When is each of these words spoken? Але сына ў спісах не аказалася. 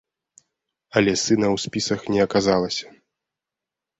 Але 1.01 1.13
сына 1.25 1.45
ў 1.49 1.57
спісах 1.65 2.01
не 2.15 2.19
аказалася. 2.27 2.87